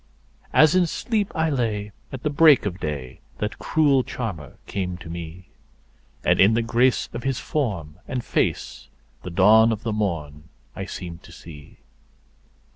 As 0.51 0.73
in 0.73 0.87
sleep 0.87 1.31
I 1.35 1.51
lay 1.51 1.91
at 2.11 2.23
the 2.23 2.31
break 2.31 2.65
of 2.65 2.79
day 2.79 3.21
that 3.37 3.59
cruel 3.59 4.03
charmer 4.03 4.57
came 4.65 4.97
to 4.97 5.11
me, 5.11 5.51
And 6.25 6.39
in 6.39 6.55
the 6.55 6.63
grace 6.63 7.07
of 7.13 7.21
his 7.21 7.37
form 7.37 7.99
and 8.07 8.23
face 8.25 8.87
the 9.21 9.29
dawn 9.29 9.71
of 9.71 9.83
the 9.83 9.93
morn 9.93 10.45
I 10.75 10.85
seemed 10.85 11.21
to 11.21 11.31
see. 11.31 11.81